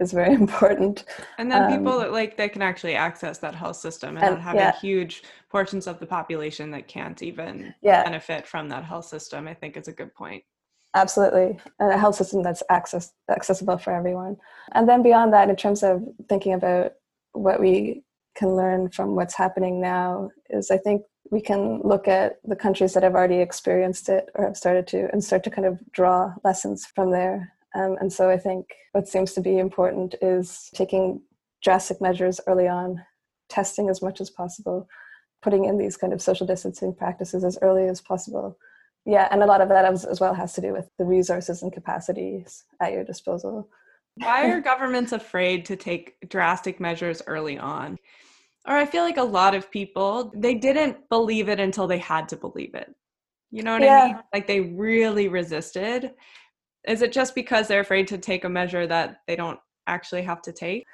[0.00, 1.04] is very important.
[1.38, 4.34] and then um, people that like that can actually access that health system and, and-
[4.36, 4.72] not having yeah.
[4.72, 9.54] huge portions of the population that can't even Yeah, benefit from that health system, I
[9.54, 10.42] think is a good point.
[10.94, 14.36] absolutely, and a health system that's access accessible for everyone.
[14.72, 16.92] And then beyond that, in terms of thinking about
[17.32, 18.02] what we
[18.34, 22.92] can learn from what's happening now, is I think we can look at the countries
[22.94, 26.32] that have already experienced it or have started to, and start to kind of draw
[26.44, 27.52] lessons from there.
[27.74, 31.20] Um, and so I think what seems to be important is taking
[31.62, 33.04] drastic measures early on,
[33.48, 34.88] testing as much as possible,
[35.42, 38.56] putting in these kind of social distancing practices as early as possible.
[39.04, 41.62] Yeah, and a lot of that as, as well has to do with the resources
[41.62, 43.68] and capacities at your disposal.
[44.16, 47.98] Why are governments afraid to take drastic measures early on?
[48.66, 52.28] Or I feel like a lot of people, they didn't believe it until they had
[52.30, 52.92] to believe it.
[53.52, 54.18] You know what I mean?
[54.32, 56.12] Like they really resisted.
[56.86, 60.40] Is it just because they're afraid to take a measure that they don't actually have
[60.42, 60.84] to take?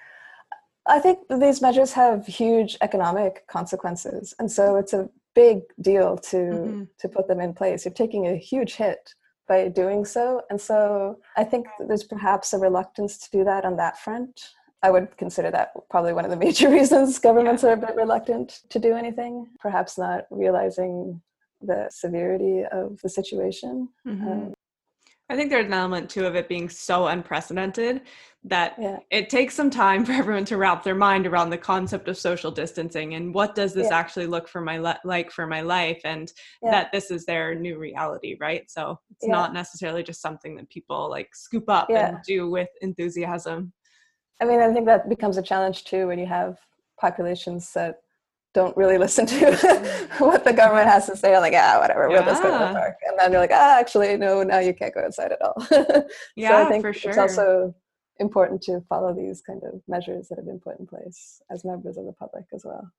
[0.86, 6.36] I think these measures have huge economic consequences, and so it's a big deal to
[6.36, 6.88] Mhm.
[6.98, 7.84] to put them in place.
[7.84, 9.14] You're taking a huge hit
[9.46, 13.76] by doing so, and so I think there's perhaps a reluctance to do that on
[13.76, 14.50] that front.
[14.82, 18.48] I would consider that probably one of the major reasons governments are a bit reluctant
[18.70, 19.46] to do anything.
[19.60, 21.22] Perhaps not realizing
[21.60, 23.88] the severity of the situation.
[24.04, 24.26] Mhm.
[24.32, 24.54] Um,
[25.30, 28.02] I think there's an element too of it being so unprecedented
[28.44, 32.08] that yeah, it takes some time for everyone to wrap their mind around the concept
[32.08, 33.96] of social distancing and what does this Yeah.
[33.98, 36.32] actually look for my li- like for my life and
[36.62, 36.72] Yeah.
[36.72, 38.70] that this is their new reality right?
[38.70, 43.72] So it's not necessarily just something that people like scoop up and do with enthusiasm.
[44.40, 46.58] I mean, I think that becomes a challenge too when you have
[47.00, 48.00] populations that
[48.54, 51.38] don't really listen to what the government has to say.
[51.38, 52.68] Like, ah, whatever, we'll just go to Yeah.
[52.68, 52.96] the park.
[53.08, 55.54] And then you're like, ah, actually, no, now you can't go outside at all.
[56.36, 57.74] yeah so I think for sure it's also
[58.18, 61.96] important to follow these kind of measures that have been put in place as members
[61.96, 62.90] of the public as well.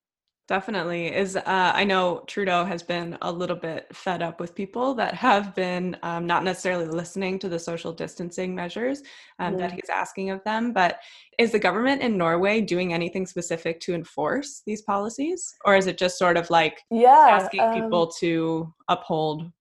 [0.54, 1.36] Definitely is.
[1.36, 1.42] Uh,
[1.74, 5.98] I know Trudeau has been a little bit fed up with people that have been
[6.04, 9.02] um, not necessarily listening to the social distancing measures
[9.40, 9.76] um, that Mhm.
[9.78, 10.72] he's asking of them.
[10.72, 11.00] But
[11.40, 15.98] is the government in Norway doing anything specific to enforce these policies, or is it
[15.98, 17.26] just sort of like Yeah.
[17.40, 19.52] asking um, people to uphold?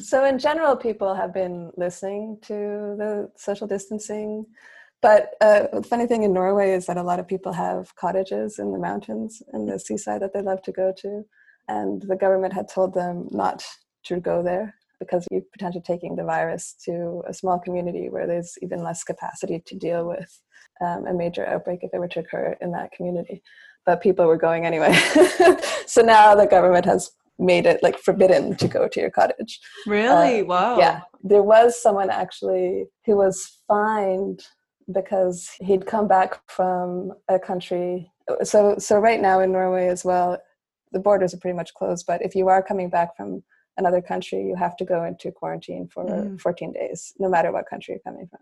[0.00, 4.44] so in general people have been listening to the social distancing
[5.02, 8.58] but uh, the funny thing in norway is that a lot of people have cottages
[8.58, 11.24] in the mountains and the seaside that they love to go to
[11.68, 13.64] and the government had told them not
[14.04, 18.54] to go there because you're potentially taking the virus to a small community where there's
[18.62, 20.40] even less capacity to deal with
[20.84, 23.42] um, a major outbreak if it were to occur in that community
[23.86, 24.92] but people were going anyway
[25.86, 27.10] so now the government has
[27.40, 29.60] made it like forbidden to go to your cottage.
[29.86, 30.42] Really?
[30.42, 30.78] Uh, Wow.
[30.78, 31.00] Yeah.
[31.22, 34.42] There was someone actually who was fined
[34.92, 38.10] because he'd come back from a country.
[38.42, 40.38] So, so right now in Norway as well,
[40.92, 42.06] the borders are pretty much closed.
[42.06, 43.42] But if you are coming back from
[43.76, 46.40] another country, you have to go into quarantine for mm.
[46.40, 48.40] 14 days, no matter what country you're coming from.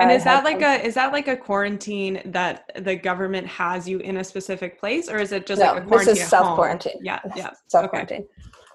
[0.00, 3.98] and is that like a is that like a quarantine that the government has you
[3.98, 6.14] in a specific place, or is it just no, like a quarantine?
[6.14, 6.98] This is self quarantine.
[7.02, 8.22] Yeah, yeah, self quarantine.
[8.22, 8.28] Okay.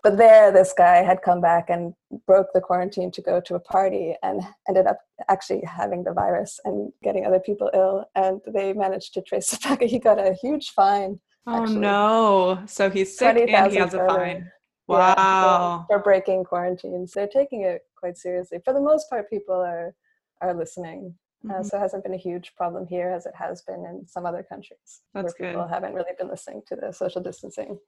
[0.04, 1.94] But there, this guy had come back and
[2.26, 6.60] broke the quarantine to go to a party and ended up actually having the virus
[6.66, 8.06] and getting other people ill.
[8.16, 9.82] And they managed to trace it back.
[9.82, 11.20] He got a huge fine.
[11.48, 11.80] Oh actually.
[11.80, 12.62] no!
[12.66, 14.52] So he's sick 20, and he has a fine.
[14.88, 15.86] Wow!
[15.90, 18.60] Yeah, for, breaking quarantines, they're taking it quite seriously.
[18.64, 19.94] For the most part, people are
[20.42, 21.60] are listening mm-hmm.
[21.60, 24.25] Uh, so it hasn't been a huge problem here as it has been in some
[24.25, 25.73] other countries That's where people good.
[25.73, 27.80] haven't really been listening to the social distancing.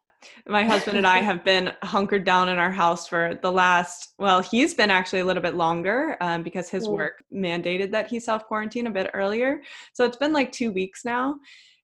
[0.47, 4.41] My husband and I have been hunkered down in our house for the last, well,
[4.41, 6.97] he's been actually a little bit longer um, because his mm.
[6.97, 9.61] work mandated that he self quarantine a bit earlier.
[9.93, 11.35] So it's been like two weeks now.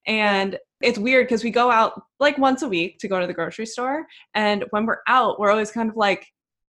[0.06, 3.34] And it's weird because we go out like once a week to go to the
[3.34, 4.06] grocery store.
[4.34, 6.26] And when we're out, we're always kind of like,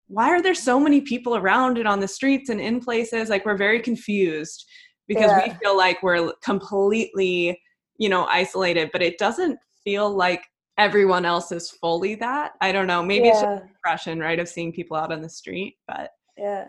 [0.09, 3.29] why are there so many people around and on the streets and in places?
[3.29, 4.65] Like we're very confused
[5.09, 5.49] because yeah.
[5.49, 7.61] we feel like we're completely,
[7.97, 10.45] you know, isolated, but it doesn't feel like
[10.77, 12.53] everyone else is fully that.
[12.61, 13.03] I don't know.
[13.03, 13.33] Maybe yeah.
[13.33, 16.67] it's just impression, right, of seeing people out on the street, but yeah.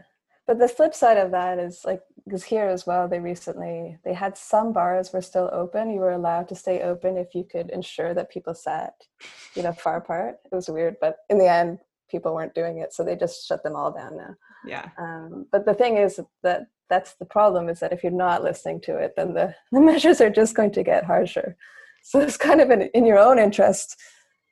[0.48, 4.16] But the flip side of that is like because here as well, they recently they
[4.16, 5.92] had some bars were still open.
[5.92, 8.94] You were allowed to stay open if you could ensure that people sat,
[9.54, 10.38] you know, far apart.
[10.52, 11.78] It was weird, but in the end,
[12.10, 14.36] people weren't doing it, so they just shut them all down now.
[14.66, 14.90] Yeah.
[14.98, 18.82] Um, but the thing is that that's the problem is that if you're not listening
[18.82, 21.56] to it, then the, the measures are just going to get harsher.
[22.04, 24.00] So it's kind of in, in your own interest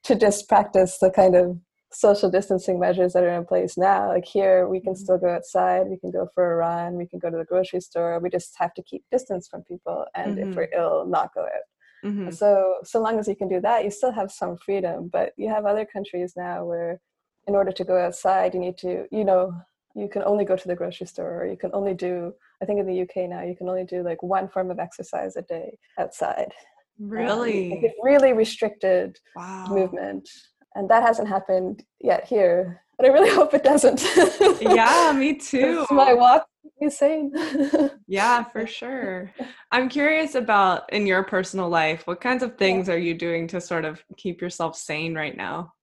[0.04, 1.58] to just practice the kind of
[1.92, 4.10] social distancing measures that are in place now.
[4.10, 5.02] Like here, we can mm-hmm.
[5.04, 7.82] still go outside, we can go for a run, we can go to the grocery
[7.82, 8.20] store.
[8.20, 10.50] We just have to keep distance from people, and mm-hmm.
[10.50, 11.68] if we're ill, not go out.
[12.06, 12.32] Mm-hmm.
[12.32, 15.10] So, so long as you can do that, you still have some freedom.
[15.12, 17.02] But you have other countries now where,
[17.48, 19.54] in order to go outside, you need to, you know,
[19.98, 22.32] you can only go to the grocery store or you can only do
[22.62, 25.36] i think in the uk now you can only do like one form of exercise
[25.36, 26.54] a day outside.
[27.00, 27.74] Really?
[27.74, 29.68] um, really restricted wow.
[29.70, 30.28] movement.
[30.74, 34.04] And that hasn't happened yet here but i really hope it doesn't.
[34.62, 35.86] Yeah me too.
[35.90, 36.48] my walk
[36.80, 37.32] insane.
[38.08, 39.34] Yeah for sure.
[39.72, 42.94] I'm curious about in your personal life what kinds of things yeah.
[42.94, 45.74] are you doing to sort of keep yourself sane right now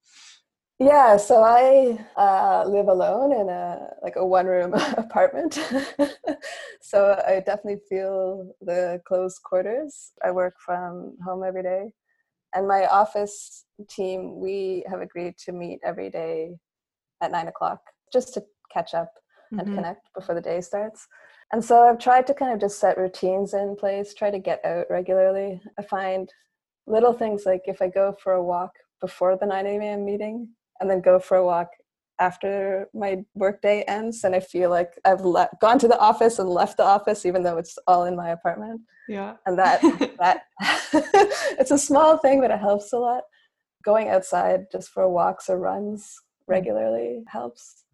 [0.81, 5.55] yeah, so I uh, live alone in a like a one room apartment.
[6.83, 10.13] so I definitely feel the closed quarters.
[10.25, 11.91] I work from home every day.
[12.55, 16.57] And my office team, we have agreed to meet every day
[17.23, 17.81] at nine o'clock
[18.13, 19.13] just to catch up
[19.53, 19.61] mm-hmm.
[19.61, 21.07] and connect before the day starts.
[21.53, 24.65] And so I've tried to kind of just set routines in place, try to get
[24.65, 25.61] out regularly.
[25.79, 26.29] I find
[26.87, 30.05] little things like if I go for a walk before the 9 a.m.
[30.05, 30.49] meeting,
[30.85, 31.71] and then go for a walk
[32.21, 36.49] after my workday ends and i feel like i've le- gone to the office and
[36.49, 38.81] left the office even though it's all in my apartment.
[39.09, 39.35] Yeah.
[39.47, 39.81] And that
[40.19, 40.43] that
[41.59, 43.23] it's a small thing but it helps a lot.
[43.85, 46.53] Going outside just for walks or runs mm.
[46.53, 47.85] regularly helps.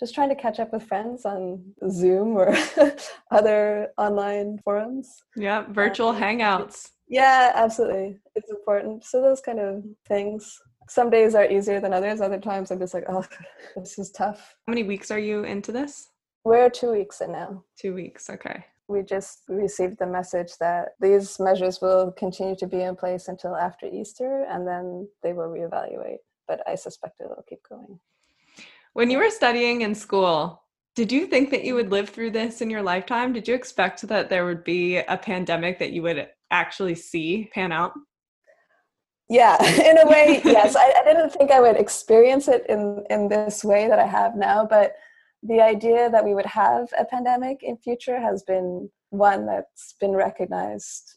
[0.00, 2.56] Just trying to catch up with friends on zoom or
[3.30, 5.08] other online forums.
[5.36, 6.90] Yeah virtual um, hangouts.
[7.08, 8.18] yeah absolutely.
[8.34, 9.04] It's important.
[9.04, 12.20] So those kind of things some days are easier than others.
[12.20, 13.24] Other times I'm just like, oh,
[13.76, 14.56] this is tough.
[14.66, 16.10] How many weeks are you into this?
[16.44, 17.64] We're two weeks in now.
[17.78, 18.64] Two weeks, okay.
[18.88, 23.54] We just received the message that these measures will continue to be in place until
[23.54, 26.18] after Easter and then they will reevaluate.
[26.46, 28.00] But I suspect it'll keep going.
[28.94, 30.62] When you were studying in school,
[30.94, 33.32] did you think that you would live through this in your lifetime?
[33.32, 37.72] Did you expect that there would be a pandemic that you would actually see pan
[37.72, 37.92] out?
[39.28, 40.76] Yeah in a way yes.
[40.76, 44.36] I, I, didn't think i would experience it in in this way that i have
[44.36, 44.94] now but
[45.42, 50.12] the idea that we would have a pandemic in future has been one that's been
[50.12, 51.14] recognized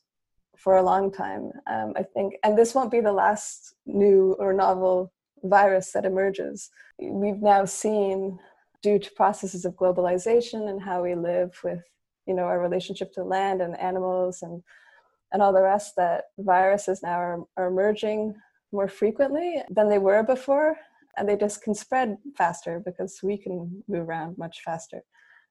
[0.58, 2.36] for a long time um, i think.
[2.44, 5.12] And this won't be the last new or novel
[5.44, 6.70] virus that emerges.
[7.00, 8.40] We've now seen
[8.82, 11.84] due to processes of globalization and how we live with
[12.26, 14.64] you know our relationship to land and animals and
[15.32, 18.34] and all the rest that viruses now are, are emerging
[18.72, 20.78] more frequently than they were before
[21.18, 25.02] and they just can spread faster because we can move around much faster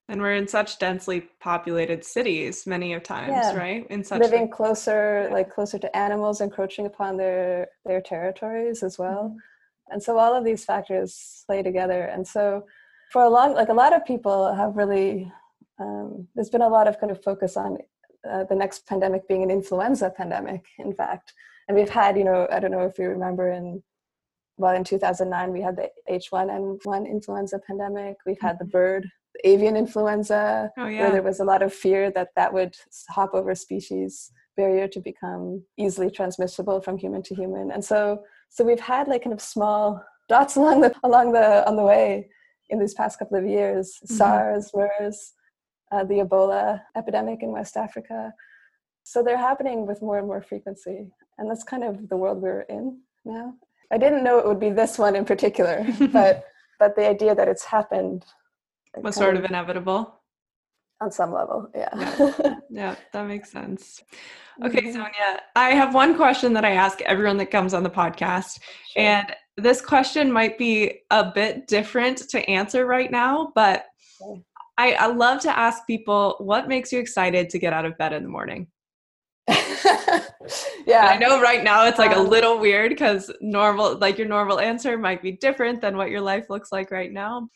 [0.09, 3.55] and we're in such densely populated cities many of times yeah.
[3.57, 5.35] right in such living closer yeah.
[5.35, 9.37] like closer to animals encroaching upon their their territories as well
[9.91, 12.05] And so all of these factors play together.
[12.05, 12.65] And so
[13.13, 15.31] for a long, like a lot of people have really,
[15.79, 17.79] um, there's been a lot of kind of focus on
[18.29, 21.33] uh, the next pandemic being an influenza pandemic, in fact.
[21.69, 23.83] And we've had, you know, I don't know if you remember in,
[24.57, 28.17] well, in 2009, we had the H1N1 influenza pandemic.
[28.27, 28.73] We've had the mm-hmm.
[28.73, 31.03] bird, the avian influenza, oh, yeah.
[31.03, 32.77] where there was a lot of fear that that would
[33.09, 37.71] hop over species barrier to become easily transmissible from human to human.
[37.71, 41.77] And so, so we've had like kind of small dots along the along the on
[41.77, 42.29] the way
[42.69, 43.99] in these past couple of years.
[44.05, 44.15] Mm-hmm.
[44.17, 45.33] SARS, MERS,
[45.91, 48.33] uh, the Ebola epidemic in West Africa.
[49.03, 51.11] So they're happening with more and more frequency.
[51.39, 53.55] And that's kind of the world we're in now.
[53.93, 56.45] I didn't know it would be this one in particular, but
[56.79, 58.25] but the idea that it's happened
[58.97, 60.21] was sort of, of inevitable
[61.01, 64.03] on some level yeah yeah, yeah that makes sense
[64.65, 65.01] okay mm-hmm.
[65.01, 68.61] Sonja i have one question that i ask everyone that comes on the podcast
[68.93, 69.03] sure.
[69.03, 73.87] and this question might be a bit different to answer right now but
[74.23, 74.43] okay.
[74.81, 78.15] I, I love to ask people what makes you excited to get out of bed
[78.15, 78.67] in the morning?
[80.87, 84.27] Yeah i know right now it's like um, a little weird because normal like your
[84.27, 87.49] normal answer might be different than what your life looks like right now.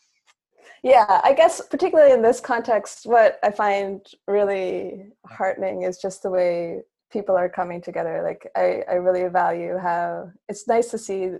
[0.82, 6.30] Yeah i guess particularly in this context what i find really heartening is just the
[6.30, 11.30] way people are coming together like i, I really value how it's nice to see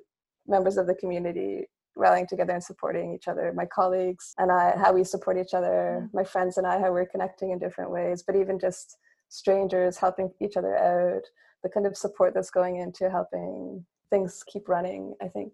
[0.46, 1.66] members of the community
[1.96, 6.00] rallying together and supporting each other my colleagues and i how we support each other
[6.02, 6.16] mm-hmm.
[6.16, 10.30] my friends and i how we're connecting in different ways but even just strangers helping
[10.40, 11.22] each other out
[11.62, 15.52] the kind of support that's going into helping things keep running i think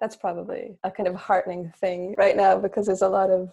[0.00, 3.50] that's probably a kind of heartening thing right now because there's a lot of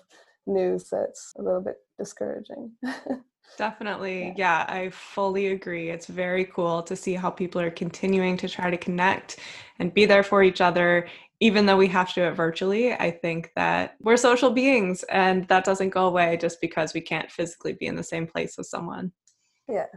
[0.47, 2.71] news that's a little bit discouraging
[3.57, 4.33] Definitely.
[4.35, 4.65] Yeah.
[4.65, 5.89] yeah, I fully agree.
[5.89, 9.39] It's very cool to see how people are continuing to try to connect
[9.79, 11.07] and be there for each other
[11.39, 15.47] even though we have to do it virtually, I think that we're social beings and
[15.47, 18.67] that doesn't go away just because we can't physically be in the same place with
[18.67, 19.11] someone.
[19.67, 19.87] Yeah.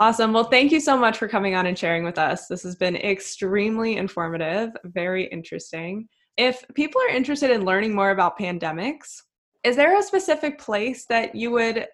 [0.00, 0.32] Awesome.
[0.32, 2.48] Well, thank you so much for coming on and sharing with us.
[2.48, 6.08] This has been extremely informative, very interesting.
[6.36, 9.22] If people are interested in learning more about pandemics,
[9.62, 11.86] is there a specific place that you would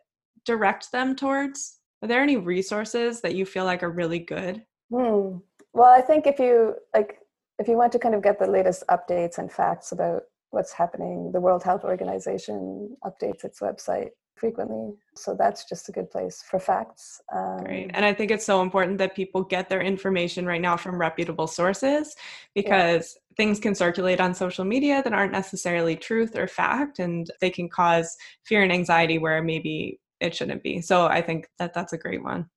[0.47, 1.79] direct them towards?
[2.03, 4.65] Are there any resources that you feel like are really good?
[4.91, 5.37] Hmm.
[5.73, 7.20] Well, I think if you like
[7.61, 11.31] if you want to kind of get the latest updates and facts about what's happening,
[11.31, 14.95] the World Health Organization updates its website frequently.
[15.15, 17.21] So that's just a good place for facts.
[17.33, 17.91] Um, Great.
[17.93, 21.47] And I think it's so important that people get their information right now from reputable
[21.47, 22.17] sources
[22.55, 23.37] because yeah.
[23.37, 27.69] things can circulate on social media that aren't necessarily truth or fact, and they can
[27.69, 30.81] cause fear and anxiety where maybe it shouldn't be.
[30.81, 32.49] So I think that that's a great one.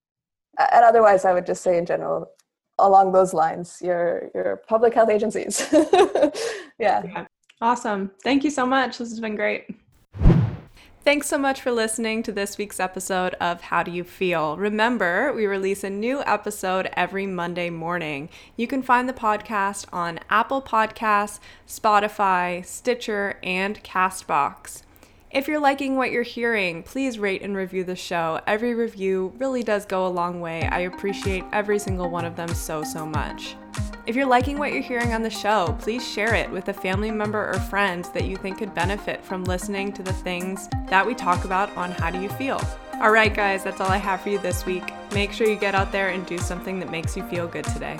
[0.57, 2.29] And otherwise, I would just say in general,
[2.79, 5.67] along those lines your your public health agencies
[6.79, 7.03] yeah.
[7.05, 7.25] yeah
[7.61, 9.65] awesome thank you so much this has been great
[11.05, 14.55] Thanks so much for listening to this week's episode of How Do You Feel?
[14.55, 18.29] Remember, we release a new episode every Monday morning.
[18.55, 24.83] You can find the podcast on Apple Podcasts, Spotify, Stitcher, and Castbox.
[25.33, 28.39] If you're liking what you're hearing, please rate and review the show.
[28.45, 30.61] Every review really does go a long way.
[30.71, 33.55] I appreciate every single one of them so, so much.
[34.05, 37.09] If you're liking what you're hearing on the show, please share it with a family
[37.09, 41.15] member or friend that you think could benefit from listening to the things that we
[41.15, 42.61] talk about on How Do You Feel?
[43.01, 44.83] All right, guys, that's all I have for you this week.
[45.13, 47.99] Make sure you get out there and do something that makes you feel good today.